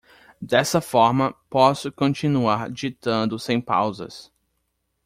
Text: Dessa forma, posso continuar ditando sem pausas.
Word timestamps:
Dessa 0.41 0.81
forma, 0.81 1.31
posso 1.47 1.91
continuar 1.91 2.71
ditando 2.71 3.37
sem 3.37 3.61
pausas. 3.61 4.33